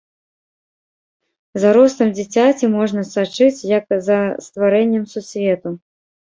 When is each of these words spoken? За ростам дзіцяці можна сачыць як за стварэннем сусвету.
За 1.63 1.69
ростам 1.77 2.07
дзіцяці 2.19 2.65
можна 2.77 3.01
сачыць 3.13 3.65
як 3.77 3.85
за 4.07 4.19
стварэннем 4.47 5.05
сусвету. 5.15 5.77